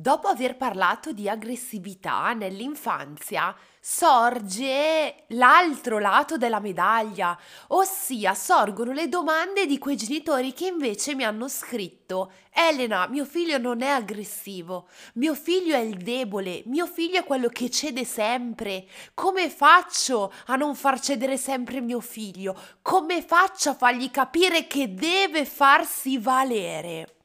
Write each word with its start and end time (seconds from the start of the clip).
Dopo 0.00 0.28
aver 0.28 0.56
parlato 0.56 1.12
di 1.12 1.28
aggressività 1.28 2.32
nell'infanzia, 2.32 3.54
sorge 3.78 5.24
l'altro 5.28 5.98
lato 5.98 6.38
della 6.38 6.58
medaglia, 6.58 7.38
ossia 7.66 8.32
sorgono 8.32 8.92
le 8.92 9.10
domande 9.10 9.66
di 9.66 9.76
quei 9.76 9.96
genitori 9.96 10.54
che 10.54 10.68
invece 10.68 11.14
mi 11.14 11.22
hanno 11.22 11.48
scritto 11.48 12.32
Elena, 12.50 13.08
mio 13.08 13.26
figlio 13.26 13.58
non 13.58 13.82
è 13.82 13.88
aggressivo, 13.88 14.88
mio 15.16 15.34
figlio 15.34 15.74
è 15.74 15.80
il 15.80 15.98
debole, 15.98 16.62
mio 16.64 16.86
figlio 16.86 17.18
è 17.18 17.24
quello 17.24 17.48
che 17.48 17.68
cede 17.68 18.06
sempre. 18.06 18.86
Come 19.12 19.50
faccio 19.50 20.32
a 20.46 20.56
non 20.56 20.74
far 20.76 20.98
cedere 20.98 21.36
sempre 21.36 21.82
mio 21.82 22.00
figlio? 22.00 22.58
Come 22.80 23.20
faccio 23.20 23.68
a 23.68 23.74
fargli 23.74 24.10
capire 24.10 24.66
che 24.66 24.94
deve 24.94 25.44
farsi 25.44 26.16
valere? 26.16 27.16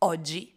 Oggi 0.00 0.56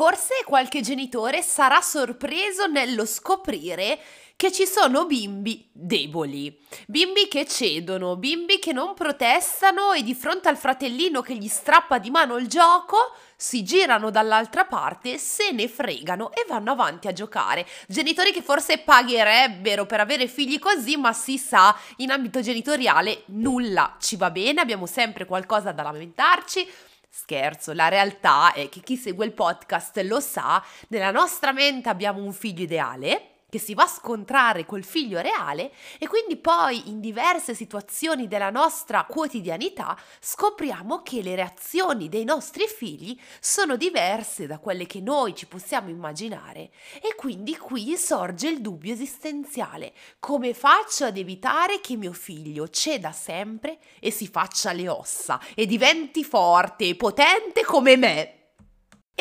Forse 0.00 0.44
qualche 0.46 0.80
genitore 0.80 1.42
sarà 1.42 1.82
sorpreso 1.82 2.64
nello 2.64 3.04
scoprire 3.04 3.98
che 4.34 4.50
ci 4.50 4.64
sono 4.64 5.04
bimbi 5.04 5.68
deboli, 5.70 6.58
bimbi 6.86 7.28
che 7.28 7.46
cedono, 7.46 8.16
bimbi 8.16 8.58
che 8.58 8.72
non 8.72 8.94
protestano 8.94 9.92
e 9.92 10.02
di 10.02 10.14
fronte 10.14 10.48
al 10.48 10.56
fratellino 10.56 11.20
che 11.20 11.34
gli 11.34 11.48
strappa 11.48 11.98
di 11.98 12.08
mano 12.08 12.38
il 12.38 12.48
gioco 12.48 13.14
si 13.36 13.62
girano 13.62 14.08
dall'altra 14.08 14.64
parte, 14.64 15.18
se 15.18 15.50
ne 15.52 15.68
fregano 15.68 16.32
e 16.32 16.46
vanno 16.48 16.72
avanti 16.72 17.06
a 17.06 17.12
giocare. 17.12 17.66
Genitori 17.86 18.32
che 18.32 18.40
forse 18.40 18.78
pagherebbero 18.78 19.84
per 19.84 20.00
avere 20.00 20.28
figli 20.28 20.58
così, 20.58 20.96
ma 20.96 21.12
si 21.12 21.36
sa, 21.36 21.76
in 21.96 22.10
ambito 22.10 22.40
genitoriale 22.40 23.24
nulla 23.26 23.96
ci 24.00 24.16
va 24.16 24.30
bene, 24.30 24.62
abbiamo 24.62 24.86
sempre 24.86 25.26
qualcosa 25.26 25.72
da 25.72 25.82
lamentarci 25.82 26.88
Scherzo, 27.12 27.72
la 27.72 27.88
realtà 27.88 28.52
è 28.52 28.68
che 28.68 28.80
chi 28.80 28.96
segue 28.96 29.26
il 29.26 29.32
podcast 29.32 29.98
lo 30.04 30.20
sa, 30.20 30.64
nella 30.88 31.10
nostra 31.10 31.52
mente 31.52 31.88
abbiamo 31.88 32.22
un 32.22 32.32
figlio 32.32 32.62
ideale 32.62 33.29
che 33.50 33.58
si 33.58 33.74
va 33.74 33.82
a 33.82 33.88
scontrare 33.88 34.64
col 34.64 34.84
figlio 34.84 35.20
reale 35.20 35.72
e 35.98 36.08
quindi 36.08 36.36
poi 36.36 36.88
in 36.88 37.00
diverse 37.00 37.54
situazioni 37.54 38.28
della 38.28 38.48
nostra 38.48 39.04
quotidianità 39.04 39.98
scopriamo 40.20 41.02
che 41.02 41.20
le 41.20 41.34
reazioni 41.34 42.08
dei 42.08 42.24
nostri 42.24 42.66
figli 42.66 43.18
sono 43.40 43.76
diverse 43.76 44.46
da 44.46 44.58
quelle 44.58 44.86
che 44.86 45.00
noi 45.00 45.34
ci 45.34 45.46
possiamo 45.46 45.90
immaginare 45.90 46.70
e 47.02 47.14
quindi 47.16 47.56
qui 47.58 47.96
sorge 47.96 48.48
il 48.48 48.60
dubbio 48.60 48.92
esistenziale. 48.92 49.92
Come 50.18 50.54
faccio 50.54 51.04
ad 51.04 51.16
evitare 51.16 51.80
che 51.80 51.96
mio 51.96 52.12
figlio 52.12 52.68
ceda 52.68 53.12
sempre 53.12 53.78
e 53.98 54.10
si 54.10 54.28
faccia 54.28 54.72
le 54.72 54.88
ossa 54.88 55.40
e 55.54 55.66
diventi 55.66 56.24
forte 56.24 56.86
e 56.86 56.94
potente 56.94 57.64
come 57.64 57.96
me? 57.96 58.39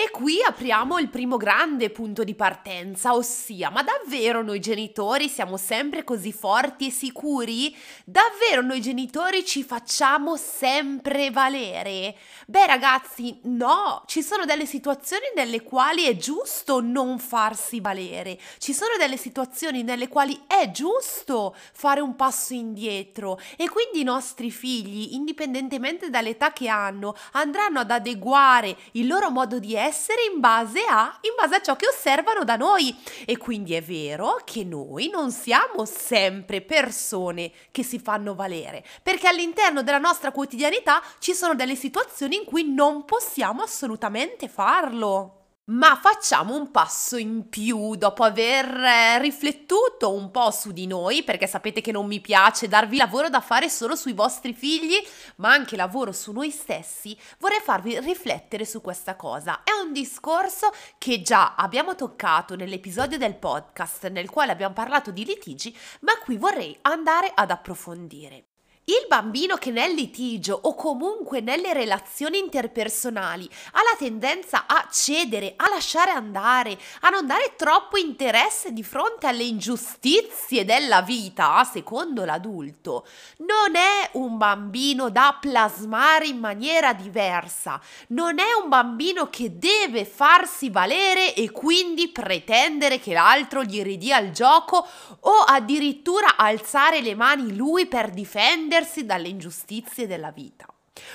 E 0.02 0.11
qui 0.11 0.42
apriamo 0.42 0.97
il 0.97 1.09
primo 1.09 1.36
grande 1.36 1.89
punto 1.89 2.23
di 2.23 2.33
partenza, 2.33 3.14
ossia, 3.14 3.69
ma 3.69 3.83
davvero 3.83 4.42
noi 4.42 4.61
genitori 4.61 5.28
siamo 5.28 5.58
sempre 5.58 6.05
così 6.05 6.31
forti 6.31 6.88
e 6.88 6.89
sicuri? 6.89 7.75
Davvero 8.05 8.61
noi 8.61 8.80
genitori 8.80 9.44
ci 9.44 9.61
facciamo 9.61 10.38
sempre 10.38 11.31
valere? 11.31 12.16
Beh 12.47 12.66
ragazzi, 12.66 13.39
no, 13.43 14.04
ci 14.05 14.23
sono 14.23 14.45
delle 14.45 14.65
situazioni 14.65 15.26
nelle 15.36 15.64
quali 15.64 16.05
è 16.05 16.15
giusto 16.15 16.80
non 16.80 17.20
farsi 17.20 17.82
valere, 17.82 18.39
ci 18.58 18.73
sono 18.73 18.95
delle 18.98 19.17
situazioni 19.17 19.83
nelle 19.83 20.08
quali 20.08 20.45
è 20.48 20.71
giusto 20.71 21.54
fare 21.73 21.99
un 21.99 22.15
passo 22.15 22.54
indietro 22.54 23.38
e 23.58 23.67
quindi 23.67 23.99
i 23.99 24.04
nostri 24.04 24.49
figli, 24.49 25.14
indipendentemente 25.14 26.09
dall'età 26.09 26.54
che 26.54 26.70
hanno, 26.70 27.17
andranno 27.33 27.80
ad 27.82 27.92
adeguare 27.92 28.77
il 28.93 29.05
loro 29.05 29.30
modo 29.30 29.59
di 29.59 29.76
essere 29.76 29.88
essere 29.89 30.22
in 30.32 30.39
base 30.39 30.86
a, 30.88 31.17
in 31.22 31.33
base 31.36 31.55
a 31.55 31.61
ciò 31.61 31.76
che 31.76 31.88
osservano 31.88 32.44
da 32.44 32.55
noi. 32.55 32.95
E 33.26 33.38
quindi 33.38 33.73
è 33.73 33.82
vero 33.82 34.39
che 34.45 34.64
noi 34.64 35.10
non 35.10 35.32
siamo 35.32 35.86
sempre 35.86 36.61
persone 36.61 37.52
che 37.72 37.83
si 37.83 38.00
fanno 38.00 38.36
valere, 38.36 38.86
perché 39.04 39.27
all'interno 39.27 39.83
della 39.83 39.98
nostra 39.98 40.32
quotidianità 40.32 41.02
ci 41.20 41.33
sono 41.33 41.55
delle 41.55 41.76
situazioni 41.76 42.38
in 42.38 42.45
cui 42.45 42.64
non 42.64 43.04
possiamo 43.04 43.64
assolutamente 43.64 44.48
farlo. 44.48 45.39
Ma 45.70 45.96
facciamo 46.02 46.56
un 46.56 46.72
passo 46.72 47.16
in 47.16 47.48
più 47.48 47.96
dopo 47.96 48.24
aver 48.24 48.66
eh, 48.66 49.20
riflettuto 49.20 50.12
un 50.12 50.32
po' 50.32 50.50
su 50.50 50.72
di 50.72 50.88
noi, 50.88 51.24
perché 51.24 51.46
sapete 51.46 51.80
che 51.80 51.92
non 51.92 52.08
mi 52.08 52.20
piace 52.20 52.68
darvi 52.68 52.98
lavoro 52.98 53.30
da 53.30 53.40
fare 53.40 53.70
solo 53.70 53.96
sui 53.96 54.14
vostri 54.14 54.54
figli, 54.56 54.96
ma 55.36 55.52
anche 55.52 55.76
lavoro 55.76 56.12
su 56.12 56.32
noi 56.32 56.50
stessi. 56.50 57.16
Vorrei 57.38 57.60
farvi 57.60 58.00
riflettere 58.00 58.66
su 58.66 58.82
questa 58.82 59.16
cosa. 59.16 59.62
È 59.62 59.70
un 59.72 59.94
discorso 59.94 60.72
che 60.98 61.22
già 61.22 61.54
abbiamo 61.54 61.94
toccato 61.94 62.56
nell'episodio 62.56 63.20
del 63.20 63.36
podcast 63.36 64.08
nel 64.08 64.30
quale 64.32 64.52
abbiamo 64.52 64.74
parlato 64.74 65.12
di 65.12 65.24
litigi, 65.24 65.78
ma 66.02 66.18
qui 66.18 66.38
vorrei 66.38 66.76
andare 66.82 67.32
ad 67.32 67.52
approfondire. 67.52 68.48
Il 68.89 69.05
bambino 69.08 69.55
che 69.58 69.70
nel 69.70 69.94
litigio 69.94 70.60
o 70.64 70.73
comunque 70.73 71.42
nelle 71.42 71.73
relazioni 71.73 72.39
interpersonali 72.39 73.48
ha 73.73 73.82
la 73.83 73.95
tendenza 73.95 74.64
a 74.66 74.88
cedere, 74.92 75.54
a 75.58 75.70
lasciare 75.70 76.10
andare, 76.10 76.76
a 77.02 77.10
non 77.10 77.27
dare 77.27 77.54
troppo 77.55 77.98
interesse 77.98 78.73
di 78.73 78.82
fronte 78.82 79.27
alle 79.27 79.44
ingiustizie 79.44 80.66
della 80.66 81.04
vita, 81.04 81.64
secondo 81.72 82.26
l'adulto, 82.26 83.05
non 83.45 83.76
è 83.76 84.10
un 84.14 84.38
bambino 84.39 85.11
da 85.11 85.38
plasmare 85.39 86.26
in 86.26 86.39
maniera 86.39 86.92
diversa, 86.94 87.80
non 88.08 88.39
è 88.39 88.54
un 88.60 88.70
bambino 88.70 89.30
che 89.30 89.60
deve 89.60 90.04
farsi 90.04 90.71
valere 90.71 91.36
e 91.36 91.52
quindi 91.52 92.08
pretendere 92.08 93.00
che 93.00 93.14
l'altro 93.14 93.61
gli 93.61 93.83
ridia 93.83 94.17
il 94.17 94.32
gioco 94.32 94.83
o 95.20 95.33
addirittura 95.45 96.38
alzare 96.38 97.02
le 97.02 97.14
mani 97.14 97.56
lui 97.56 97.86
per 97.86 98.10
difendere 98.10 98.77
difendersi 98.80 99.06
dalle 99.06 99.28
ingiustizie 99.28 100.08
della 100.08 100.32
vita. 100.32 100.66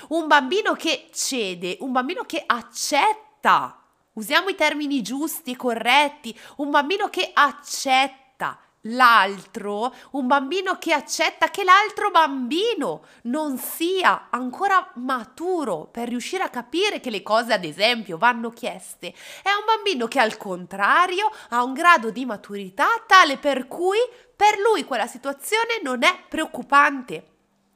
Un 0.09 0.27
bambino 0.27 0.73
che 0.73 1.09
cede, 1.13 1.77
un 1.81 1.91
bambino 1.91 2.23
che 2.23 2.43
accetta, 2.45 3.79
usiamo 4.13 4.49
i 4.49 4.55
termini 4.55 5.01
giusti 5.01 5.51
e 5.51 5.55
corretti, 5.55 6.37
un 6.57 6.69
bambino 6.69 7.09
che 7.09 7.31
accetta 7.33 8.59
l'altro, 8.87 9.93
un 10.11 10.27
bambino 10.27 10.77
che 10.77 10.93
accetta 10.93 11.49
che 11.49 11.63
l'altro 11.63 12.11
bambino 12.11 13.03
non 13.23 13.57
sia 13.57 14.27
ancora 14.29 14.91
maturo 14.95 15.87
per 15.91 16.07
riuscire 16.07 16.43
a 16.43 16.49
capire 16.49 16.99
che 16.99 17.09
le 17.09 17.23
cose, 17.23 17.53
ad 17.53 17.63
esempio, 17.63 18.17
vanno 18.17 18.51
chieste. 18.51 19.07
È 19.07 19.49
un 19.49 19.65
bambino 19.65 20.07
che 20.07 20.19
al 20.19 20.37
contrario 20.37 21.31
ha 21.49 21.63
un 21.63 21.73
grado 21.73 22.11
di 22.11 22.25
maturità 22.25 22.87
tale 23.07 23.37
per 23.37 23.67
cui 23.67 23.97
per 24.35 24.59
lui 24.59 24.83
quella 24.83 25.07
situazione 25.07 25.79
non 25.81 26.03
è 26.03 26.15
preoccupante. 26.29 27.33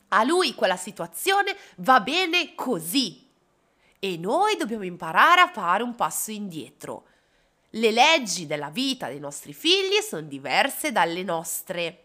A 0.10 0.24
lui 0.24 0.56
quella 0.56 0.78
situazione 0.78 1.56
va 1.78 2.00
bene 2.00 2.56
così. 2.56 3.28
E 4.00 4.18
noi 4.18 4.56
dobbiamo 4.56 4.84
imparare 4.84 5.42
a 5.42 5.50
fare 5.50 5.84
un 5.84 5.96
passo 5.96 6.32
indietro. 6.32 7.06
Le 7.72 7.92
leggi 7.92 8.48
della 8.48 8.70
vita 8.70 9.08
dei 9.08 9.20
nostri 9.20 9.54
figli 9.54 10.02
sono 10.02 10.24
diverse 10.24 10.92
dalle 10.92 11.24
nostre. 11.24 12.04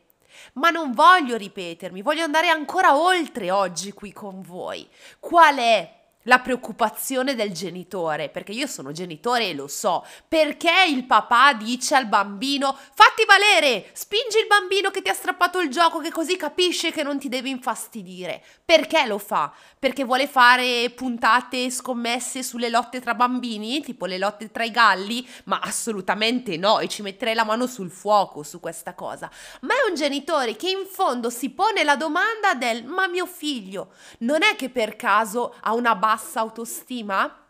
Ma 0.55 0.71
non 0.71 0.93
voglio 0.93 1.37
ripetermi, 1.37 2.03
voglio 2.03 2.25
andare 2.25 2.49
ancora 2.49 2.97
oltre 2.97 3.51
oggi 3.51 3.93
qui 3.93 4.13
con 4.13 4.43
voi. 4.43 4.87
Qual 5.19 5.57
è 5.57 6.03
la 6.25 6.39
preoccupazione 6.39 7.35
del 7.35 7.53
genitore, 7.53 8.29
perché 8.29 8.53
io 8.53 8.67
sono 8.67 8.93
genitore 8.93 9.49
e 9.49 9.55
lo 9.55 9.69
so, 9.69 10.05
perché 10.27 10.73
il 10.89 11.05
papà 11.05 11.53
dice 11.55 11.95
al 11.95 12.07
bambino 12.07 12.77
fatti 12.95 13.25
valere, 13.27 13.91
spingi 13.93 14.39
il 14.39 14.47
bambino 14.47 14.91
che 14.91 15.03
ti 15.03 15.11
ha 15.11 15.15
strappato 15.15 15.61
il 15.61 15.71
gioco 15.71 16.01
che 16.01 16.11
così 16.11 16.37
capisce 16.37 16.93
che 16.93 17.03
non 17.03 17.19
ti 17.19 17.29
deve 17.29 17.49
infastidire. 17.49 18.43
Perché 18.65 19.05
lo 19.07 19.19
fa? 19.19 19.53
Perché 19.79 20.05
vuole 20.05 20.27
fare 20.27 20.91
puntate 20.91 21.71
scommesse 21.71 22.43
sulle 22.43 22.71
lotte 22.71 23.01
tra 23.01 23.15
bambini, 23.15 23.83
tipo 23.83 24.07
le 24.07 24.19
lotte 24.19 24.51
tra 24.51 24.65
i 24.65 24.71
galli? 24.71 25.27
Ma 25.45 25.61
assolutamente 25.63 26.57
no, 26.57 26.79
e 26.79 26.89
ci 26.89 27.03
metterei 27.03 27.35
la 27.35 27.45
mano 27.45 27.67
sul 27.67 27.91
fuoco 27.91 28.43
su 28.43 28.61
questa 28.61 28.95
cosa. 28.95 29.31
Ma 29.63 29.75
è 29.75 29.89
un 29.89 29.95
genitore 29.95 30.57
che 30.57 30.71
in 30.71 30.87
fondo 30.87 31.29
si 31.29 31.51
pone 31.51 31.85
la 31.85 31.97
domanda 31.97 32.55
del 32.55 32.85
ma 32.85 33.09
mio 33.09 33.27
figlio 33.27 33.93
non 34.21 34.43
è 34.43 34.57
che 34.57 34.71
per 34.71 34.97
caso 34.97 35.55
ha 35.61 35.75
una 35.75 35.95
base 35.95 36.14
bassa 36.15 36.41
autostima? 36.41 37.43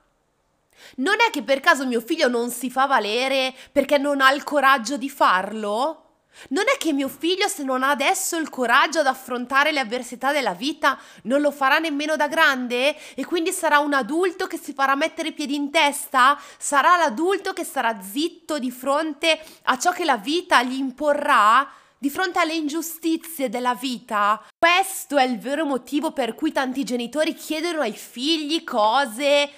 Non 0.97 1.17
è 1.21 1.31
che 1.31 1.43
per 1.43 1.61
caso 1.61 1.87
mio 1.87 2.01
figlio 2.01 2.29
non 2.29 2.51
si 2.51 2.71
fa 2.71 2.87
valere 2.87 3.55
perché 3.71 3.99
non 3.99 4.21
ha 4.21 4.33
il 4.33 4.43
coraggio 4.43 4.97
di 4.97 5.11
farlo? 5.11 6.01
Non 6.49 6.65
è 6.67 6.77
che 6.79 6.93
mio 6.93 7.09
figlio, 7.09 7.47
se 7.47 7.63
non 7.63 7.85
ha 7.85 7.91
adesso 7.91 8.37
il 8.37 8.49
coraggio 8.49 8.99
ad 8.99 9.07
affrontare 9.07 9.71
le 9.71 9.79
avversità 9.79 10.33
della 10.33 10.53
vita, 10.55 10.99
non 11.25 11.41
lo 11.41 11.53
farà 11.53 11.79
nemmeno 11.79 12.17
da 12.17 12.27
grande? 12.27 12.97
E 13.15 13.25
quindi 13.25 13.53
sarà 13.53 13.79
un 13.79 13.93
adulto 13.93 14.49
che 14.49 14.59
si 14.59 14.73
farà 14.73 14.97
mettere 14.97 15.29
i 15.29 15.33
piedi 15.33 15.55
in 15.55 15.71
testa? 15.71 16.37
Sarà 16.59 16.97
l'adulto 16.97 17.53
che 17.53 17.63
sarà 17.63 18.01
zitto 18.03 18.59
di 18.59 18.73
fronte 18.73 19.39
a 19.65 19.79
ciò 19.79 19.93
che 19.93 20.05
la 20.05 20.17
vita 20.17 20.61
gli 20.65 20.77
imporrà? 20.77 21.71
Di 22.05 22.11
fronte 22.11 22.39
alle 22.39 22.53
ingiustizie 22.53 23.49
della 23.49 23.75
vita? 23.75 24.39
Questo 24.59 25.17
è 25.17 25.25
il 25.25 25.39
vero 25.39 25.65
motivo 25.65 26.13
per 26.13 26.35
cui 26.35 26.53
tanti 26.53 26.85
genitori 26.85 27.33
chiedono 27.33 27.81
ai 27.81 27.93
figli 27.93 28.63
cose 28.63 29.49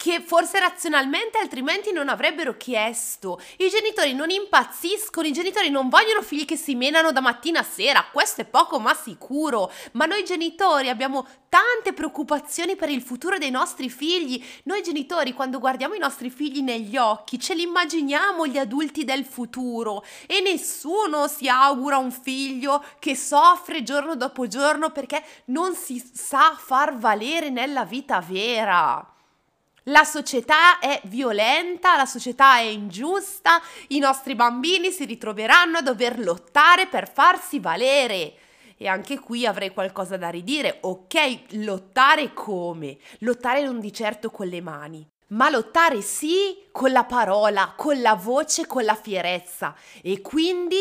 che 0.00 0.22
forse 0.22 0.58
razionalmente 0.58 1.36
altrimenti 1.36 1.92
non 1.92 2.08
avrebbero 2.08 2.56
chiesto. 2.56 3.38
I 3.58 3.68
genitori 3.68 4.14
non 4.14 4.30
impazziscono, 4.30 5.26
i 5.26 5.32
genitori 5.32 5.68
non 5.68 5.90
vogliono 5.90 6.22
figli 6.22 6.46
che 6.46 6.56
si 6.56 6.74
menano 6.74 7.12
da 7.12 7.20
mattina 7.20 7.60
a 7.60 7.64
sera, 7.64 8.06
questo 8.10 8.40
è 8.40 8.46
poco 8.46 8.80
ma 8.80 8.94
sicuro, 8.94 9.70
ma 9.92 10.06
noi 10.06 10.24
genitori 10.24 10.88
abbiamo 10.88 11.26
tante 11.50 11.92
preoccupazioni 11.92 12.76
per 12.76 12.88
il 12.88 13.02
futuro 13.02 13.36
dei 13.36 13.50
nostri 13.50 13.90
figli. 13.90 14.42
Noi 14.62 14.80
genitori 14.80 15.34
quando 15.34 15.58
guardiamo 15.58 15.92
i 15.92 15.98
nostri 15.98 16.30
figli 16.30 16.62
negli 16.62 16.96
occhi 16.96 17.38
ce 17.38 17.52
li 17.52 17.64
immaginiamo 17.64 18.46
gli 18.46 18.56
adulti 18.56 19.04
del 19.04 19.26
futuro 19.26 20.02
e 20.26 20.40
nessuno 20.40 21.28
si 21.28 21.46
augura 21.46 21.98
un 21.98 22.10
figlio 22.10 22.82
che 22.98 23.14
soffre 23.14 23.82
giorno 23.82 24.16
dopo 24.16 24.46
giorno 24.46 24.92
perché 24.92 25.22
non 25.46 25.74
si 25.74 26.02
sa 26.14 26.56
far 26.56 26.96
valere 26.96 27.50
nella 27.50 27.84
vita 27.84 28.18
vera. 28.26 29.06
La 29.90 30.04
società 30.04 30.78
è 30.78 31.00
violenta, 31.06 31.96
la 31.96 32.06
società 32.06 32.58
è 32.58 32.62
ingiusta, 32.62 33.60
i 33.88 33.98
nostri 33.98 34.36
bambini 34.36 34.92
si 34.92 35.04
ritroveranno 35.04 35.78
a 35.78 35.82
dover 35.82 36.20
lottare 36.20 36.86
per 36.86 37.10
farsi 37.12 37.58
valere. 37.58 38.34
E 38.76 38.86
anche 38.86 39.18
qui 39.18 39.44
avrei 39.46 39.72
qualcosa 39.72 40.16
da 40.16 40.28
ridire. 40.28 40.78
Ok, 40.82 41.54
lottare 41.54 42.32
come? 42.32 42.98
Lottare 43.18 43.64
non 43.64 43.80
di 43.80 43.92
certo 43.92 44.30
con 44.30 44.46
le 44.46 44.60
mani, 44.60 45.04
ma 45.28 45.50
lottare 45.50 46.02
sì 46.02 46.68
con 46.70 46.92
la 46.92 47.04
parola, 47.04 47.72
con 47.76 48.00
la 48.00 48.14
voce, 48.14 48.68
con 48.68 48.84
la 48.84 48.94
fierezza 48.94 49.74
e 50.02 50.20
quindi 50.20 50.78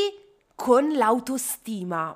con 0.54 0.94
l'autostima. 0.94 2.16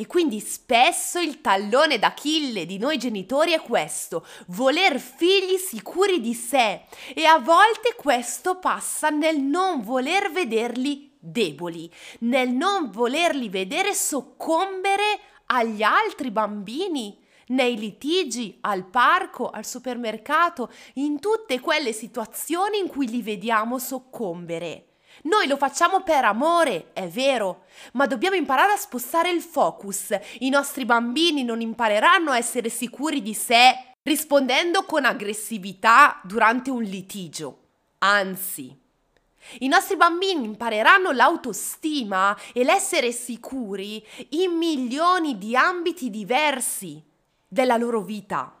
E 0.00 0.06
quindi 0.06 0.40
spesso 0.40 1.18
il 1.18 1.42
tallone 1.42 1.98
d'Achille 1.98 2.64
di 2.64 2.78
noi 2.78 2.96
genitori 2.96 3.52
è 3.52 3.60
questo, 3.60 4.24
voler 4.46 4.98
figli 4.98 5.58
sicuri 5.58 6.22
di 6.22 6.32
sé 6.32 6.84
e 7.14 7.26
a 7.26 7.38
volte 7.38 7.94
questo 7.98 8.58
passa 8.58 9.10
nel 9.10 9.38
non 9.38 9.82
voler 9.82 10.32
vederli 10.32 11.14
deboli, 11.20 11.92
nel 12.20 12.48
non 12.48 12.90
volerli 12.90 13.50
vedere 13.50 13.92
soccombere 13.92 15.20
agli 15.44 15.82
altri 15.82 16.30
bambini, 16.30 17.18
nei 17.48 17.76
litigi, 17.76 18.56
al 18.62 18.86
parco, 18.86 19.50
al 19.50 19.66
supermercato, 19.66 20.72
in 20.94 21.20
tutte 21.20 21.60
quelle 21.60 21.92
situazioni 21.92 22.78
in 22.78 22.88
cui 22.88 23.06
li 23.06 23.20
vediamo 23.20 23.78
soccombere. 23.78 24.89
Noi 25.22 25.46
lo 25.46 25.56
facciamo 25.56 26.02
per 26.02 26.24
amore, 26.24 26.90
è 26.92 27.06
vero, 27.08 27.64
ma 27.92 28.06
dobbiamo 28.06 28.36
imparare 28.36 28.72
a 28.72 28.76
spostare 28.76 29.30
il 29.30 29.42
focus. 29.42 30.18
I 30.38 30.48
nostri 30.48 30.84
bambini 30.84 31.44
non 31.44 31.60
impareranno 31.60 32.30
a 32.30 32.38
essere 32.38 32.68
sicuri 32.68 33.20
di 33.22 33.34
sé 33.34 33.88
rispondendo 34.02 34.84
con 34.84 35.04
aggressività 35.04 36.20
durante 36.24 36.70
un 36.70 36.82
litigio. 36.82 37.58
Anzi, 37.98 38.74
i 39.58 39.68
nostri 39.68 39.96
bambini 39.96 40.44
impareranno 40.44 41.10
l'autostima 41.10 42.36
e 42.52 42.64
l'essere 42.64 43.12
sicuri 43.12 44.04
in 44.30 44.52
milioni 44.52 45.36
di 45.36 45.54
ambiti 45.56 46.08
diversi 46.08 47.02
della 47.46 47.76
loro 47.76 48.00
vita. 48.00 48.59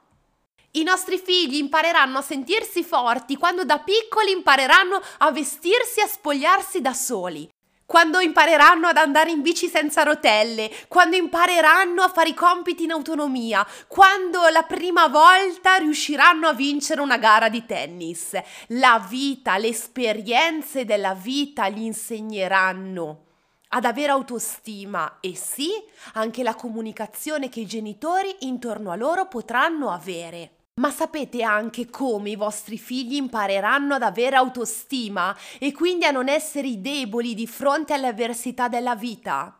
I 0.72 0.84
nostri 0.84 1.18
figli 1.18 1.56
impareranno 1.56 2.18
a 2.18 2.22
sentirsi 2.22 2.84
forti 2.84 3.36
quando 3.36 3.64
da 3.64 3.80
piccoli 3.80 4.30
impareranno 4.30 5.02
a 5.18 5.32
vestirsi 5.32 5.98
e 5.98 6.04
a 6.04 6.06
spogliarsi 6.06 6.80
da 6.80 6.92
soli, 6.92 7.50
quando 7.84 8.20
impareranno 8.20 8.86
ad 8.86 8.96
andare 8.96 9.32
in 9.32 9.42
bici 9.42 9.66
senza 9.66 10.04
rotelle, 10.04 10.70
quando 10.86 11.16
impareranno 11.16 12.02
a 12.02 12.08
fare 12.08 12.28
i 12.28 12.34
compiti 12.34 12.84
in 12.84 12.92
autonomia, 12.92 13.66
quando 13.88 14.46
la 14.48 14.62
prima 14.62 15.08
volta 15.08 15.74
riusciranno 15.74 16.46
a 16.46 16.52
vincere 16.52 17.00
una 17.00 17.16
gara 17.16 17.48
di 17.48 17.66
tennis. 17.66 18.40
La 18.68 19.04
vita, 19.08 19.56
le 19.56 19.68
esperienze 19.68 20.84
della 20.84 21.14
vita 21.14 21.68
gli 21.68 21.82
insegneranno 21.82 23.24
ad 23.70 23.84
avere 23.84 24.12
autostima 24.12 25.18
e 25.18 25.34
sì, 25.34 25.70
anche 26.12 26.44
la 26.44 26.54
comunicazione 26.54 27.48
che 27.48 27.58
i 27.58 27.66
genitori 27.66 28.36
intorno 28.40 28.92
a 28.92 28.96
loro 28.96 29.26
potranno 29.26 29.90
avere. 29.90 30.58
Ma 30.80 30.90
sapete 30.90 31.42
anche 31.42 31.90
come 31.90 32.30
i 32.30 32.36
vostri 32.36 32.78
figli 32.78 33.14
impareranno 33.16 33.96
ad 33.96 34.02
avere 34.02 34.36
autostima 34.36 35.36
e 35.58 35.72
quindi 35.72 36.06
a 36.06 36.10
non 36.10 36.26
essere 36.26 36.80
deboli 36.80 37.34
di 37.34 37.46
fronte 37.46 37.92
alle 37.92 38.06
avversità 38.06 38.66
della 38.66 38.96
vita? 38.96 39.58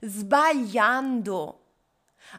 Sbagliando, 0.00 1.60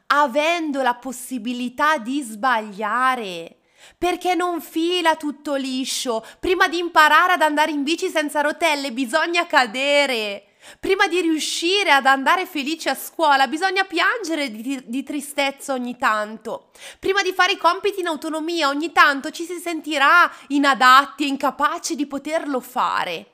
avendo 0.08 0.82
la 0.82 0.96
possibilità 0.96 2.00
di 2.00 2.24
sbagliare. 2.24 3.58
Perché 4.00 4.34
non 4.34 4.62
fila 4.62 5.16
tutto 5.16 5.54
liscio? 5.54 6.26
Prima 6.40 6.68
di 6.68 6.80
imparare 6.80 7.34
ad 7.34 7.42
andare 7.44 7.70
in 7.70 7.84
bici 7.84 8.10
senza 8.10 8.42
rotelle 8.42 8.92
bisogna 8.92 9.46
cadere. 9.46 10.53
Prima 10.80 11.08
di 11.08 11.22
riuscire 11.22 11.92
ad 11.92 12.06
andare 12.06 12.46
felici 12.46 12.88
a 12.90 12.96
scuola 12.96 13.48
bisogna 13.48 13.84
piangere 13.84 14.50
di, 14.50 14.82
di, 14.86 15.04
tristezza 15.04 15.74
ogni 15.74 15.98
tanto. 15.98 16.72
Prima 17.00 17.22
di 17.22 17.34
fare 17.34 17.54
i 17.54 17.58
compiti 17.58 18.00
in 18.00 18.08
autonomia 18.08 18.70
ogni 18.70 18.92
tanto 18.92 19.30
ci 19.30 19.44
si 19.46 19.60
sentirà 19.60 20.32
inadatti 20.48 21.24
e 21.24 21.28
incapaci 21.28 21.96
di 21.96 22.06
poterlo 22.06 22.60
fare. 22.60 23.28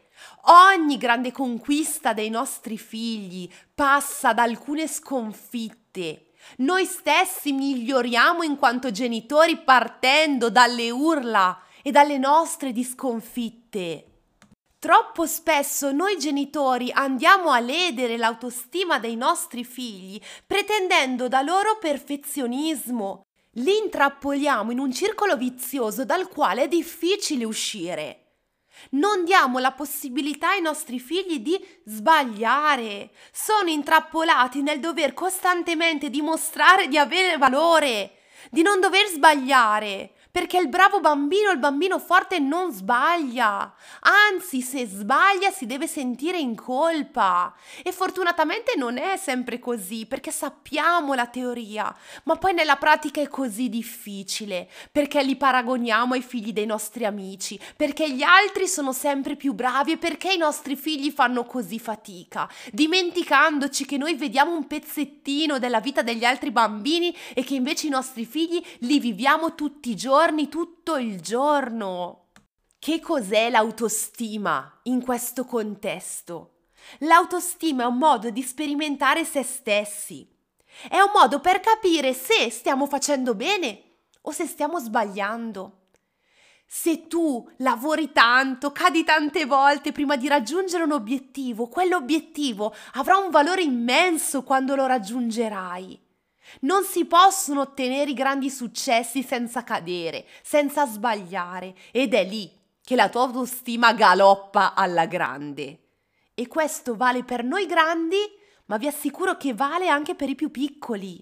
Ogni 0.46 0.98
grande 0.98 1.32
conquista 1.32 2.14
dei 2.14 2.30
nostri 2.30 2.78
figli 2.78 3.50
passa 3.76 4.34
da 4.34 4.44
alcune 4.44 4.88
sconfitte. 4.88 6.32
Noi 6.58 6.86
stessi 6.86 7.52
miglioriamo 7.52 8.44
in 8.44 8.58
quanto 8.58 8.90
genitori 8.92 9.58
partendo 9.58 10.50
dalle 10.50 10.90
urla 10.90 11.62
e 11.84 11.92
dalle 11.92 12.18
nostre 12.18 12.72
di 12.72 12.84
sconfitte. 12.84 14.09
Troppo 14.80 15.26
spesso 15.26 15.92
noi 15.92 16.18
genitori 16.18 16.90
andiamo 16.90 17.50
a 17.50 17.60
ledere 17.60 18.16
l'autostima 18.16 18.98
dei 18.98 19.18
nostri 19.18 19.66
figli 19.66 20.18
pretendendo 20.48 21.28
da 21.28 21.42
loro 21.42 21.78
perfezionismo. 21.78 23.24
Li 23.56 23.76
intrappoliamo 23.76 24.72
in 24.72 24.80
un 24.80 24.94
circolo 24.94 25.36
vizioso 25.36 26.06
dal 26.06 26.30
quale 26.30 26.64
è 26.64 26.68
difficile 26.70 27.44
uscire. 27.44 28.38
Non 28.92 29.26
diamo 29.26 29.60
la 29.60 29.74
possibilità 29.74 30.52
ai 30.52 30.62
nostri 30.62 30.98
figli 30.98 31.42
di 31.42 31.60
sbagliare. 31.84 33.10
Sono 33.34 33.70
intrappolati 33.70 34.62
nel 34.62 34.80
dover 34.80 35.14
costantemente 35.14 36.10
dimostrare 36.10 36.88
di 36.88 36.98
avere 36.98 37.38
valore, 37.38 38.20
di 38.50 38.62
non 38.62 38.80
dover 38.80 39.08
sbagliare. 39.08 40.14
Perché 40.32 40.60
il 40.60 40.70
bravo 40.70 41.00
bambino, 41.00 41.50
il 41.50 41.58
bambino 41.58 41.98
forte 41.98 42.38
non 42.38 42.72
sbaglia. 42.72 43.74
Anzi, 44.02 44.62
se 44.62 44.86
sbaglia 44.86 45.50
si 45.50 45.66
deve 45.66 45.88
sentire 45.88 46.38
in 46.38 46.54
colpa. 46.54 47.52
E 47.82 47.92
fortunatamente 47.92 48.76
non 48.78 49.00
è 49.00 49.18
sempre 49.18 49.58
così, 49.58 50.06
perché 50.06 50.30
sappiamo 50.30 51.16
la 51.16 51.26
teoria, 51.26 51.94
ma 52.26 52.36
poi 52.36 52.54
nella 52.54 52.76
pratica 52.76 53.22
è 53.22 53.28
così 53.28 53.70
difficile, 53.70 54.70
perché 54.92 55.24
li 55.24 55.36
paragoniamo 55.36 56.14
ai 56.14 56.22
figli 56.22 56.54
dei 56.54 56.68
nostri 56.68 57.06
amici, 57.06 57.60
perché 57.76 58.12
gli 58.12 58.22
altri 58.22 58.68
sono 58.68 58.94
sempre 58.94 59.36
più 59.36 59.54
bravi 59.54 59.94
e 59.94 59.98
perché 59.98 60.34
i 60.34 60.38
nostri 60.38 60.76
figli 60.76 61.10
fanno 61.10 61.44
così 61.46 61.80
fatica, 61.80 62.48
dimenticandoci 62.72 63.86
che 63.86 63.98
noi 63.98 64.14
vediamo 64.14 64.54
un 64.54 64.68
pezzettino 64.68 65.58
della 65.58 65.80
vita 65.80 66.04
degli 66.04 66.24
altri 66.24 66.52
bambini 66.52 67.16
e 67.34 67.44
che 67.44 67.56
invece 67.56 67.88
i 67.88 67.92
nostri 67.92 68.26
figli 68.26 68.64
li 68.80 69.00
viviamo 69.00 69.56
tutti 69.56 69.90
i 69.90 69.96
giorni 69.96 70.18
giorni 70.20 70.50
tutto 70.50 70.98
il 70.98 71.22
giorno. 71.22 72.32
Che 72.78 73.00
cos'è 73.00 73.50
l'autostima 73.50 74.82
in 74.84 75.02
questo 75.02 75.46
contesto? 75.46 76.66
L'autostima 77.00 77.84
è 77.84 77.86
un 77.86 77.98
modo 77.98 78.30
di 78.30 78.42
sperimentare 78.42 79.24
se 79.24 79.44
stessi. 79.44 80.30
È 80.90 81.00
un 81.00 81.12
modo 81.14 81.40
per 81.40 81.62
capire 81.62 82.14
se 82.14 82.50
stiamo 82.50 82.86
facendo 82.86 83.34
bene 83.34 83.82
o 84.24 84.32
se 84.32 84.46
stiamo 84.46 84.80
sbagliando. 84.80 85.84
Se 86.68 87.08
tu 87.08 87.50
lavori 87.60 88.12
tanto, 88.12 88.74
cadi 88.74 89.06
tante 89.06 89.46
volte 89.46 89.94
prima 89.94 90.18
di 90.18 90.28
raggiungere 90.28 90.84
un 90.84 90.92
obiettivo, 90.92 91.70
quell'obiettivo 91.70 92.76
avrà 92.96 93.16
un 93.16 93.30
valore 93.30 93.62
immenso 93.62 94.44
quando 94.44 94.76
lo 94.76 94.86
raggiungerai. 94.86 96.08
Non 96.62 96.84
si 96.84 97.06
possono 97.06 97.62
ottenere 97.62 98.12
i 98.12 98.14
grandi 98.14 98.50
successi 98.50 99.24
senza 99.24 99.64
cadere, 99.64 100.26
senza 100.44 100.86
sbagliare 100.86 101.76
ed 101.92 102.14
è 102.14 102.24
lì 102.24 102.52
che 102.84 102.96
la 102.96 103.10
tua 103.10 103.22
autostima 103.22 103.94
galoppa 103.94 104.74
alla 104.74 105.06
grande. 105.06 105.80
e 106.40 106.48
questo 106.48 106.96
vale 106.96 107.26
per 107.26 107.44
noi 107.44 107.66
grandi, 107.66 108.16
ma 108.68 108.78
vi 108.78 108.88
assicuro 108.88 109.36
che 109.36 109.54
vale 109.54 109.90
anche 109.90 110.16
per 110.16 110.30
i 110.30 110.36
più 110.36 110.52
piccoli. 110.52 111.22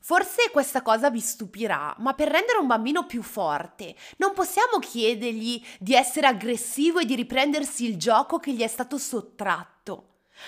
Forse 0.00 0.50
questa 0.50 0.82
cosa 0.82 1.10
vi 1.10 1.20
stupirà, 1.20 1.94
ma 1.98 2.12
per 2.14 2.28
rendere 2.28 2.58
un 2.58 2.66
bambino 2.66 3.06
più 3.06 3.22
forte 3.22 3.94
non 4.16 4.32
possiamo 4.32 4.80
chiedergli 4.80 5.62
di 5.78 5.94
essere 5.94 6.26
aggressivo 6.26 6.98
e 6.98 7.04
di 7.04 7.14
riprendersi 7.14 7.84
il 7.84 7.96
gioco 7.98 8.38
che 8.38 8.52
gli 8.52 8.62
è 8.62 8.66
stato 8.66 8.98
sottratto. 8.98 9.77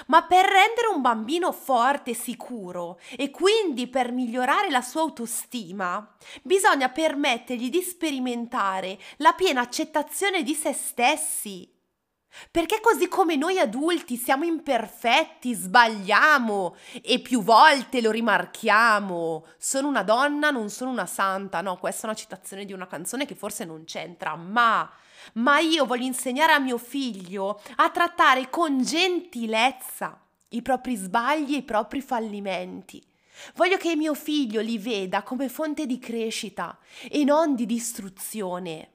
Ma 0.06 0.22
per 0.22 0.44
rendere 0.44 0.88
un 0.94 1.00
bambino 1.00 1.52
forte 1.52 2.10
e 2.10 2.14
sicuro 2.14 2.98
e 3.16 3.30
quindi 3.30 3.88
per 3.88 4.12
migliorare 4.12 4.70
la 4.70 4.82
sua 4.82 5.02
autostima, 5.02 6.16
bisogna 6.42 6.88
permettergli 6.88 7.70
di 7.70 7.82
sperimentare 7.82 8.98
la 9.16 9.32
piena 9.32 9.60
accettazione 9.60 10.42
di 10.42 10.54
se 10.54 10.72
stessi. 10.72 11.78
Perché 12.50 12.80
così 12.80 13.08
come 13.08 13.34
noi 13.34 13.58
adulti 13.58 14.16
siamo 14.16 14.44
imperfetti, 14.44 15.52
sbagliamo 15.52 16.76
e 17.02 17.18
più 17.18 17.42
volte 17.42 18.00
lo 18.00 18.12
rimarchiamo. 18.12 19.46
Sono 19.58 19.88
una 19.88 20.04
donna, 20.04 20.50
non 20.50 20.70
sono 20.70 20.90
una 20.90 21.06
santa. 21.06 21.60
No, 21.60 21.76
questa 21.76 22.02
è 22.02 22.04
una 22.06 22.14
citazione 22.14 22.64
di 22.64 22.72
una 22.72 22.86
canzone 22.86 23.26
che 23.26 23.34
forse 23.34 23.64
non 23.64 23.84
c'entra, 23.84 24.36
ma 24.36 24.88
ma 25.34 25.58
io 25.58 25.84
voglio 25.84 26.06
insegnare 26.06 26.52
a 26.52 26.58
mio 26.58 26.78
figlio 26.78 27.60
a 27.76 27.90
trattare 27.90 28.48
con 28.50 28.82
gentilezza 28.82 30.20
i 30.50 30.62
propri 30.62 30.96
sbagli 30.96 31.54
e 31.54 31.58
i 31.58 31.62
propri 31.62 32.00
fallimenti. 32.00 33.02
Voglio 33.54 33.76
che 33.76 33.96
mio 33.96 34.14
figlio 34.14 34.60
li 34.60 34.78
veda 34.78 35.22
come 35.22 35.48
fonte 35.48 35.86
di 35.86 35.98
crescita 35.98 36.78
e 37.08 37.24
non 37.24 37.54
di 37.54 37.66
distruzione. 37.66 38.90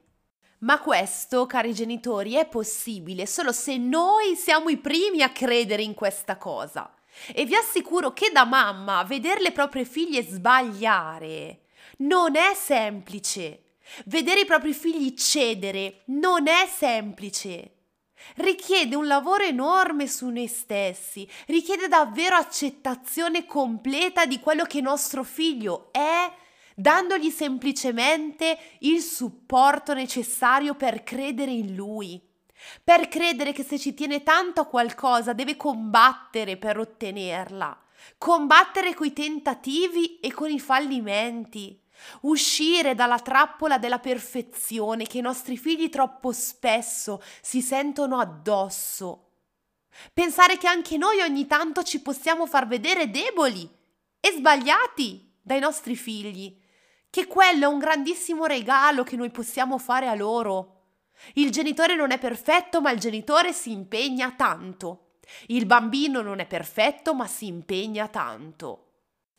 Ma 0.58 0.80
questo, 0.80 1.46
cari 1.46 1.74
genitori, 1.74 2.34
è 2.34 2.46
possibile 2.46 3.26
solo 3.26 3.52
se 3.52 3.76
noi 3.76 4.36
siamo 4.36 4.68
i 4.68 4.78
primi 4.78 5.22
a 5.22 5.30
credere 5.30 5.82
in 5.82 5.94
questa 5.94 6.36
cosa. 6.36 6.90
E 7.32 7.44
vi 7.44 7.54
assicuro 7.54 8.12
che 8.12 8.30
da 8.30 8.44
mamma 8.44 9.02
vedere 9.04 9.40
le 9.40 9.52
proprie 9.52 9.84
figlie 9.84 10.22
sbagliare 10.22 11.60
non 11.98 12.36
è 12.36 12.52
semplice. 12.54 13.62
Vedere 14.06 14.40
i 14.40 14.44
propri 14.44 14.72
figli 14.72 15.14
cedere 15.14 16.02
non 16.06 16.48
è 16.48 16.66
semplice. 16.66 17.72
Richiede 18.36 18.96
un 18.96 19.06
lavoro 19.06 19.44
enorme 19.44 20.08
su 20.08 20.28
noi 20.28 20.48
stessi, 20.48 21.28
richiede 21.46 21.86
davvero 21.86 22.36
accettazione 22.36 23.46
completa 23.46 24.26
di 24.26 24.40
quello 24.40 24.64
che 24.64 24.80
nostro 24.80 25.22
figlio 25.22 25.88
è 25.92 26.32
dandogli 26.74 27.30
semplicemente 27.30 28.58
il 28.80 29.00
supporto 29.00 29.94
necessario 29.94 30.74
per 30.74 31.02
credere 31.04 31.50
in 31.50 31.74
lui, 31.74 32.20
per 32.82 33.08
credere 33.08 33.52
che 33.52 33.64
se 33.64 33.78
ci 33.78 33.94
tiene 33.94 34.22
tanto 34.22 34.62
a 34.62 34.66
qualcosa 34.66 35.32
deve 35.32 35.56
combattere 35.56 36.56
per 36.56 36.78
ottenerla, 36.78 37.80
combattere 38.18 38.94
coi 38.94 39.12
tentativi 39.12 40.20
e 40.20 40.32
con 40.32 40.50
i 40.50 40.60
fallimenti, 40.60 41.80
uscire 42.22 42.94
dalla 42.94 43.18
trappola 43.18 43.78
della 43.78 43.98
perfezione 43.98 45.06
che 45.06 45.18
i 45.18 45.22
nostri 45.22 45.56
figli 45.56 45.88
troppo 45.88 46.32
spesso 46.32 47.22
si 47.40 47.62
sentono 47.62 48.18
addosso. 48.18 49.22
Pensare 50.12 50.58
che 50.58 50.66
anche 50.66 50.96
noi 50.96 51.20
ogni 51.20 51.46
tanto 51.46 51.82
ci 51.82 52.00
possiamo 52.00 52.46
far 52.46 52.66
vedere 52.66 53.10
deboli 53.10 53.68
e 54.20 54.32
sbagliati 54.32 55.34
dai 55.40 55.60
nostri 55.60 55.96
figli 55.96 56.64
che 57.16 57.26
quello 57.26 57.64
è 57.64 57.66
un 57.66 57.78
grandissimo 57.78 58.44
regalo 58.44 59.02
che 59.02 59.16
noi 59.16 59.30
possiamo 59.30 59.78
fare 59.78 60.06
a 60.06 60.14
loro. 60.14 60.72
Il 61.32 61.50
genitore 61.50 61.96
non 61.96 62.10
è 62.10 62.18
perfetto, 62.18 62.82
ma 62.82 62.90
il 62.90 62.98
genitore 62.98 63.54
si 63.54 63.72
impegna 63.72 64.32
tanto. 64.32 65.12
Il 65.46 65.64
bambino 65.64 66.20
non 66.20 66.40
è 66.40 66.46
perfetto, 66.46 67.14
ma 67.14 67.26
si 67.26 67.46
impegna 67.46 68.06
tanto. 68.08 68.85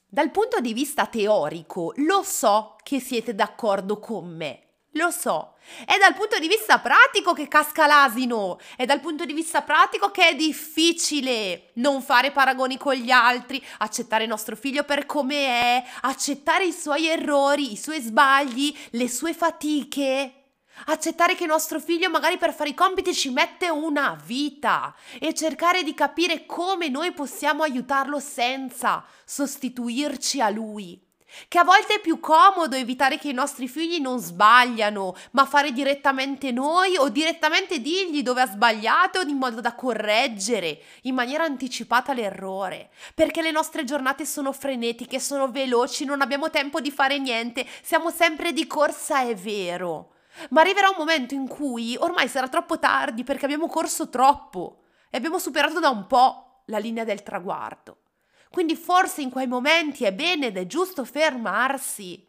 Dal 0.09 0.31
punto 0.31 0.61
di 0.61 0.71
vista 0.71 1.05
teorico, 1.05 1.91
lo 1.97 2.23
so 2.23 2.77
che 2.81 3.01
siete 3.01 3.35
d'accordo 3.35 3.99
con 3.99 4.33
me. 4.33 4.61
Lo 4.91 5.11
so, 5.11 5.55
è 5.85 5.97
dal 5.99 6.13
punto 6.13 6.39
di 6.39 6.47
vista 6.47 6.79
pratico 6.79 7.33
che 7.33 7.49
casca 7.49 7.87
l'asino, 7.87 8.57
è 8.77 8.85
dal 8.85 9.01
punto 9.01 9.25
di 9.25 9.33
vista 9.33 9.63
pratico 9.63 10.09
che 10.09 10.29
è 10.29 10.35
difficile 10.35 11.71
non 11.73 12.01
fare 12.01 12.31
paragoni 12.31 12.77
con 12.77 12.93
gli 12.93 13.11
altri, 13.11 13.61
accettare 13.79 14.25
nostro 14.25 14.55
figlio 14.55 14.85
per 14.85 15.05
come 15.05 15.45
è, 15.45 15.83
accettare 16.03 16.65
i 16.65 16.71
suoi 16.71 17.07
errori, 17.07 17.73
i 17.73 17.77
suoi 17.77 17.99
sbagli, 17.99 18.73
le 18.91 19.09
sue 19.09 19.33
fatiche. 19.33 20.36
Accettare 20.85 21.35
che 21.35 21.45
nostro 21.45 21.79
figlio 21.79 22.09
magari 22.09 22.37
per 22.37 22.53
fare 22.53 22.69
i 22.69 22.73
compiti 22.73 23.13
ci 23.13 23.29
mette 23.29 23.69
una 23.69 24.17
vita 24.25 24.95
e 25.19 25.33
cercare 25.33 25.83
di 25.83 25.93
capire 25.93 26.45
come 26.45 26.87
noi 26.87 27.11
possiamo 27.11 27.63
aiutarlo 27.63 28.19
senza 28.19 29.03
sostituirci 29.25 30.39
a 30.39 30.49
lui 30.49 31.05
che 31.47 31.59
a 31.59 31.63
volte 31.63 31.95
è 31.95 31.99
più 31.99 32.19
comodo 32.19 32.75
evitare 32.75 33.17
che 33.17 33.29
i 33.29 33.33
nostri 33.33 33.67
figli 33.67 33.99
non 33.99 34.19
sbagliano, 34.19 35.15
ma 35.31 35.45
fare 35.45 35.71
direttamente 35.71 36.51
noi 36.51 36.97
o 36.97 37.09
direttamente 37.09 37.79
dirgli 37.79 38.23
dove 38.23 38.41
ha 38.41 38.47
sbagliato 38.47 39.21
in 39.21 39.37
modo 39.37 39.61
da 39.61 39.75
correggere 39.75 40.81
in 41.03 41.13
maniera 41.13 41.43
anticipata 41.43 42.13
l'errore, 42.13 42.89
perché 43.13 43.41
le 43.41 43.51
nostre 43.51 43.83
giornate 43.83 44.25
sono 44.25 44.51
frenetiche, 44.51 45.19
sono 45.19 45.51
veloci, 45.51 46.05
non 46.05 46.21
abbiamo 46.21 46.49
tempo 46.49 46.79
di 46.79 46.91
fare 46.91 47.19
niente, 47.19 47.65
siamo 47.81 48.09
sempre 48.09 48.53
di 48.53 48.65
corsa, 48.65 49.21
è 49.21 49.35
vero. 49.35 50.13
Ma 50.49 50.61
arriverà 50.61 50.89
un 50.89 50.95
momento 50.97 51.33
in 51.33 51.47
cui 51.47 51.95
ormai 51.97 52.27
sarà 52.27 52.47
troppo 52.47 52.79
tardi 52.79 53.23
perché 53.23 53.45
abbiamo 53.45 53.67
corso 53.67 54.09
troppo 54.09 54.83
e 55.09 55.17
abbiamo 55.17 55.39
superato 55.39 55.79
da 55.79 55.89
un 55.89 56.07
po' 56.07 56.63
la 56.65 56.77
linea 56.77 57.03
del 57.03 57.23
traguardo. 57.23 58.01
Quindi 58.49 58.75
forse 58.75 59.21
in 59.21 59.29
quei 59.29 59.47
momenti 59.47 60.05
è 60.05 60.13
bene 60.13 60.47
ed 60.47 60.57
è 60.57 60.65
giusto 60.65 61.05
fermarsi 61.05 62.25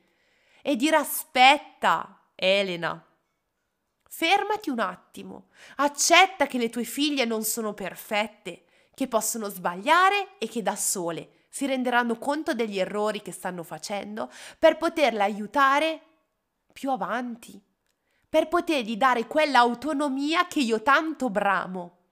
e 0.63 0.77
dire 0.77 0.97
aspetta, 0.97 2.31
Elena. 2.35 3.03
Fermati 4.11 4.71
un 4.71 4.81
attimo, 4.81 5.49
accetta 5.77 6.47
che 6.47 6.59
le 6.59 6.71
tue 6.71 6.85
figlie 6.85 7.25
non 7.25 7.45
sono 7.45 7.73
perfette, 7.73 8.65
che 8.95 9.07
possono 9.07 9.49
sbagliare 9.49 10.39
e 10.39 10.49
che 10.49 10.63
da 10.63 10.75
sole 10.75 11.45
si 11.49 11.67
renderanno 11.67 12.19
conto 12.19 12.53
degli 12.53 12.79
errori 12.79 13.23
che 13.23 13.33
stanno 13.33 13.63
facendo 13.63 14.31
per 14.59 14.77
poterle 14.77 15.23
aiutare 15.23 16.03
più 16.73 16.91
avanti, 16.91 17.63
per 18.29 18.49
potergli 18.49 18.97
dare 18.97 19.27
quell'autonomia 19.27 20.47
che 20.47 20.61
io 20.61 20.83
tanto 20.83 21.31
bramo. 21.31 22.07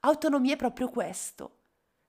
Autonomia 0.00 0.54
è 0.54 0.56
proprio 0.56 0.88
questo, 0.88 1.62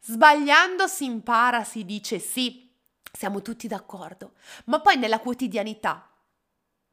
Sbagliando 0.06 0.86
si 0.88 1.06
impara, 1.06 1.64
si 1.64 1.86
dice 1.86 2.20
sì, 2.20 2.70
siamo 3.10 3.42
tutti 3.42 3.70
d'accordo, 3.70 4.34
ma 4.66 4.82
poi 4.82 4.98
nella 4.98 5.22
quotidianità 5.22 6.12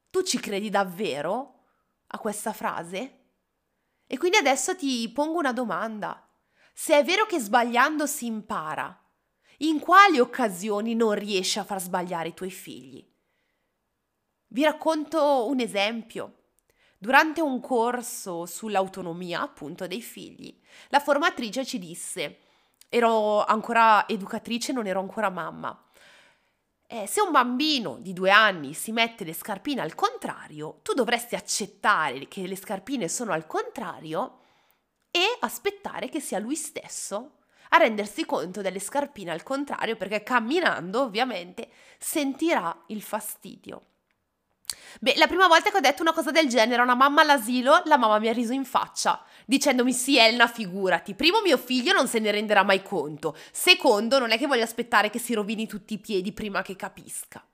tu 0.08 0.22
ci 0.22 0.38
credi 0.38 0.70
davvero 0.70 1.64
a 2.06 2.18
questa 2.18 2.52
frase? 2.52 3.18
E 4.06 4.16
quindi 4.16 4.36
adesso 4.36 4.76
ti 4.76 5.10
pongo 5.12 5.38
una 5.38 5.52
domanda. 5.52 6.24
Se 6.72 6.96
è 6.96 7.02
vero 7.02 7.26
che 7.26 7.40
sbagliando 7.40 8.06
si 8.06 8.26
impara, 8.26 8.96
in 9.58 9.80
quali 9.80 10.20
occasioni 10.20 10.94
non 10.94 11.14
riesci 11.14 11.58
a 11.58 11.64
far 11.64 11.80
sbagliare 11.80 12.28
i 12.28 12.34
tuoi 12.34 12.52
figli? 12.52 13.04
Vi 14.46 14.62
racconto 14.62 15.48
un 15.48 15.58
esempio. 15.58 16.39
Durante 17.02 17.40
un 17.40 17.60
corso 17.60 18.44
sull'autonomia, 18.44 19.40
appunto, 19.40 19.86
dei 19.86 20.02
figli, 20.02 20.54
la 20.88 21.00
formatrice 21.00 21.64
ci 21.64 21.78
disse 21.78 22.40
ero 22.90 23.42
ancora 23.42 24.06
educatrice, 24.06 24.72
non 24.72 24.86
ero 24.86 25.00
ancora 25.00 25.30
mamma. 25.30 25.82
Eh, 26.86 27.06
se 27.06 27.22
un 27.22 27.30
bambino 27.30 27.96
di 28.00 28.12
due 28.12 28.30
anni 28.30 28.74
si 28.74 28.92
mette 28.92 29.24
le 29.24 29.32
scarpine 29.32 29.80
al 29.80 29.94
contrario, 29.94 30.80
tu 30.82 30.92
dovresti 30.92 31.36
accettare 31.36 32.28
che 32.28 32.46
le 32.46 32.56
scarpine 32.56 33.08
sono 33.08 33.32
al 33.32 33.46
contrario 33.46 34.40
e 35.10 35.24
aspettare 35.40 36.10
che 36.10 36.20
sia 36.20 36.38
lui 36.38 36.54
stesso 36.54 37.38
a 37.70 37.78
rendersi 37.78 38.26
conto 38.26 38.60
delle 38.60 38.78
scarpine 38.78 39.30
al 39.30 39.42
contrario, 39.42 39.96
perché 39.96 40.22
camminando 40.22 41.00
ovviamente 41.04 41.70
sentirà 41.98 42.84
il 42.88 43.00
fastidio. 43.00 43.84
Beh, 45.00 45.14
la 45.16 45.26
prima 45.26 45.46
volta 45.46 45.70
che 45.70 45.76
ho 45.76 45.80
detto 45.80 46.02
una 46.02 46.12
cosa 46.12 46.30
del 46.30 46.48
genere 46.48 46.80
a 46.80 46.84
una 46.84 46.94
mamma 46.94 47.22
all'asilo, 47.22 47.82
la 47.84 47.96
mamma 47.96 48.18
mi 48.18 48.28
ha 48.28 48.32
riso 48.32 48.52
in 48.52 48.64
faccia, 48.64 49.22
dicendomi 49.46 49.92
sì 49.92 50.18
Elena, 50.18 50.46
figurati, 50.46 51.14
primo 51.14 51.40
mio 51.40 51.56
figlio 51.56 51.92
non 51.92 52.06
se 52.06 52.18
ne 52.18 52.30
renderà 52.30 52.62
mai 52.62 52.82
conto, 52.82 53.36
secondo 53.50 54.18
non 54.18 54.30
è 54.30 54.38
che 54.38 54.46
voglio 54.46 54.64
aspettare 54.64 55.10
che 55.10 55.18
si 55.18 55.34
rovini 55.34 55.66
tutti 55.66 55.94
i 55.94 55.98
piedi 55.98 56.32
prima 56.32 56.62
che 56.62 56.76
capisca. 56.76 57.44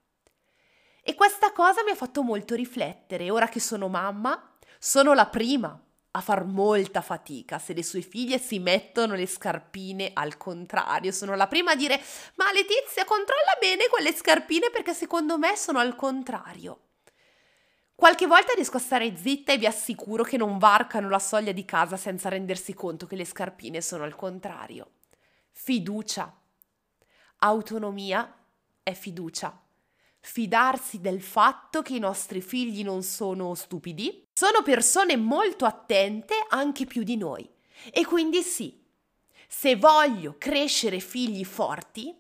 E 1.02 1.14
questa 1.14 1.52
cosa 1.52 1.84
mi 1.84 1.90
ha 1.90 1.94
fatto 1.94 2.22
molto 2.22 2.54
riflettere, 2.54 3.30
ora 3.30 3.48
che 3.48 3.60
sono 3.60 3.88
mamma, 3.88 4.56
sono 4.78 5.14
la 5.14 5.26
prima 5.26 5.80
a 6.16 6.20
far 6.20 6.44
molta 6.44 7.02
fatica 7.02 7.58
se 7.58 7.74
le 7.74 7.84
sue 7.84 8.00
figlie 8.00 8.38
si 8.38 8.58
mettono 8.58 9.14
le 9.14 9.26
scarpine 9.26 10.10
al 10.14 10.36
contrario. 10.38 11.12
Sono 11.12 11.36
la 11.36 11.46
prima 11.46 11.72
a 11.72 11.76
dire: 11.76 12.00
Ma 12.36 12.50
Letizia, 12.52 13.04
controlla 13.04 13.56
bene 13.60 13.86
quelle 13.88 14.14
scarpine 14.14 14.70
perché 14.70 14.94
secondo 14.94 15.38
me 15.38 15.56
sono 15.56 15.78
al 15.78 15.94
contrario. 15.94 16.85
Qualche 17.96 18.26
volta 18.26 18.52
riesco 18.52 18.76
a 18.76 18.80
stare 18.80 19.16
zitta 19.16 19.54
e 19.54 19.56
vi 19.56 19.64
assicuro 19.64 20.22
che 20.22 20.36
non 20.36 20.58
varcano 20.58 21.08
la 21.08 21.18
soglia 21.18 21.52
di 21.52 21.64
casa 21.64 21.96
senza 21.96 22.28
rendersi 22.28 22.74
conto 22.74 23.06
che 23.06 23.16
le 23.16 23.24
scarpine 23.24 23.80
sono 23.80 24.04
al 24.04 24.14
contrario. 24.14 24.90
Fiducia. 25.50 26.30
Autonomia 27.38 28.36
è 28.82 28.92
fiducia. 28.92 29.58
Fidarsi 30.20 31.00
del 31.00 31.22
fatto 31.22 31.80
che 31.80 31.94
i 31.94 31.98
nostri 31.98 32.42
figli 32.42 32.84
non 32.84 33.02
sono 33.02 33.54
stupidi, 33.54 34.26
sono 34.30 34.62
persone 34.62 35.16
molto 35.16 35.64
attente 35.64 36.34
anche 36.50 36.84
più 36.84 37.02
di 37.02 37.16
noi. 37.16 37.48
E 37.90 38.04
quindi 38.04 38.42
sì, 38.42 38.78
se 39.48 39.74
voglio 39.76 40.34
crescere 40.36 41.00
figli 41.00 41.46
forti, 41.46 42.14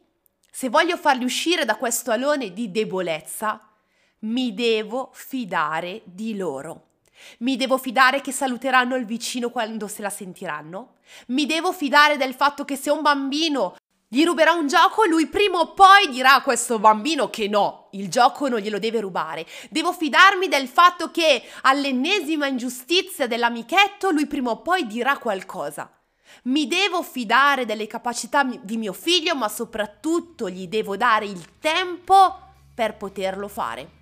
se 0.50 0.70
voglio 0.70 0.96
farli 0.96 1.24
uscire 1.24 1.66
da 1.66 1.76
questo 1.76 2.12
alone 2.12 2.54
di 2.54 2.70
debolezza, 2.70 3.65
mi 4.26 4.54
devo 4.54 5.10
fidare 5.12 6.02
di 6.04 6.36
loro. 6.36 6.82
Mi 7.38 7.56
devo 7.56 7.78
fidare 7.78 8.20
che 8.20 8.32
saluteranno 8.32 8.96
il 8.96 9.04
vicino 9.04 9.50
quando 9.50 9.88
se 9.88 10.02
la 10.02 10.10
sentiranno. 10.10 10.96
Mi 11.28 11.46
devo 11.46 11.72
fidare 11.72 12.16
del 12.16 12.34
fatto 12.34 12.64
che 12.64 12.76
se 12.76 12.90
un 12.90 13.02
bambino 13.02 13.76
gli 14.08 14.24
ruberà 14.24 14.52
un 14.52 14.68
gioco, 14.68 15.04
lui 15.04 15.26
prima 15.26 15.58
o 15.58 15.72
poi 15.72 16.08
dirà 16.10 16.34
a 16.34 16.42
questo 16.42 16.78
bambino 16.78 17.28
che 17.28 17.48
no, 17.48 17.88
il 17.92 18.08
gioco 18.08 18.48
non 18.48 18.60
glielo 18.60 18.78
deve 18.78 19.00
rubare. 19.00 19.46
Devo 19.70 19.92
fidarmi 19.92 20.48
del 20.48 20.68
fatto 20.68 21.10
che 21.10 21.42
all'ennesima 21.62 22.46
ingiustizia 22.46 23.26
dell'amichetto, 23.26 24.10
lui 24.10 24.26
prima 24.26 24.50
o 24.50 24.60
poi 24.60 24.86
dirà 24.86 25.18
qualcosa. 25.18 25.90
Mi 26.44 26.66
devo 26.66 27.02
fidare 27.02 27.64
delle 27.64 27.86
capacità 27.86 28.44
di 28.44 28.76
mio 28.76 28.92
figlio, 28.92 29.34
ma 29.34 29.48
soprattutto 29.48 30.48
gli 30.48 30.68
devo 30.68 30.96
dare 30.96 31.24
il 31.24 31.58
tempo 31.58 32.38
per 32.74 32.96
poterlo 32.96 33.48
fare. 33.48 33.95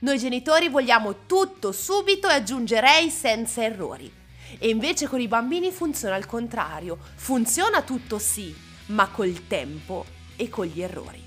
Noi 0.00 0.16
genitori 0.16 0.68
vogliamo 0.68 1.26
tutto 1.26 1.72
subito 1.72 2.28
e 2.28 2.34
aggiungerei 2.34 3.10
senza 3.10 3.64
errori. 3.64 4.12
E 4.58 4.68
invece 4.68 5.08
con 5.08 5.20
i 5.20 5.26
bambini 5.26 5.72
funziona 5.72 6.14
al 6.14 6.24
contrario. 6.24 6.96
Funziona 7.16 7.82
tutto 7.82 8.20
sì, 8.20 8.54
ma 8.86 9.08
col 9.08 9.48
tempo 9.48 10.06
e 10.36 10.48
con 10.48 10.66
gli 10.66 10.80
errori. 10.80 11.20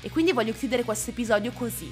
E 0.00 0.10
quindi 0.10 0.32
voglio 0.32 0.52
chiudere 0.52 0.82
questo 0.82 1.10
episodio 1.10 1.52
così. 1.52 1.90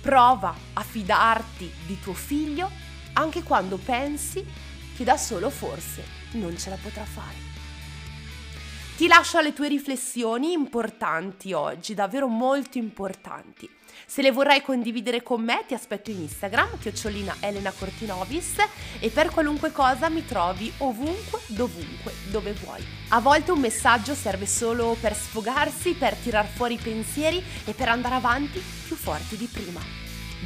Prova 0.00 0.52
a 0.72 0.82
fidarti 0.82 1.70
di 1.86 2.00
tuo 2.00 2.12
figlio 2.12 2.68
anche 3.12 3.44
quando 3.44 3.76
pensi 3.76 4.44
che 4.96 5.04
da 5.04 5.16
solo 5.16 5.48
forse 5.48 6.02
non 6.32 6.58
ce 6.58 6.70
la 6.70 6.78
potrà 6.82 7.04
fare. 7.04 7.57
Ti 8.98 9.06
lascio 9.06 9.38
alle 9.38 9.52
tue 9.52 9.68
riflessioni 9.68 10.50
importanti 10.50 11.52
oggi, 11.52 11.94
davvero 11.94 12.26
molto 12.26 12.78
importanti. 12.78 13.70
Se 14.04 14.22
le 14.22 14.32
vorrai 14.32 14.60
condividere 14.60 15.22
con 15.22 15.40
me 15.40 15.62
ti 15.68 15.74
aspetto 15.74 16.10
in 16.10 16.22
Instagram, 16.22 16.80
chiocciolina 16.80 17.36
Elena 17.38 17.70
Cortinovis 17.70 18.56
e 18.98 19.08
per 19.10 19.30
qualunque 19.30 19.70
cosa 19.70 20.08
mi 20.08 20.26
trovi 20.26 20.72
ovunque, 20.78 21.42
dovunque, 21.46 22.12
dove 22.32 22.52
vuoi. 22.54 22.84
A 23.10 23.20
volte 23.20 23.52
un 23.52 23.60
messaggio 23.60 24.16
serve 24.16 24.46
solo 24.46 24.96
per 25.00 25.14
sfogarsi, 25.14 25.94
per 25.94 26.16
tirar 26.16 26.48
fuori 26.48 26.74
i 26.74 26.80
pensieri 26.82 27.40
e 27.66 27.74
per 27.74 27.88
andare 27.88 28.16
avanti 28.16 28.60
più 28.84 28.96
forti 28.96 29.36
di 29.36 29.46
prima. 29.46 29.80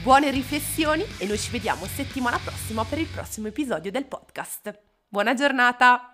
Buone 0.03 0.31
riflessioni 0.31 1.07
e 1.17 1.25
noi 1.25 1.39
ci 1.39 1.51
vediamo 1.51 1.87
settimana 1.87 2.39
prossima 2.39 2.85
per 2.85 2.99
il 2.99 3.07
prossimo 3.07 3.47
episodio 3.47 3.91
del 3.91 4.05
podcast. 4.05 4.79
Buona 5.09 5.33
giornata! 5.33 6.12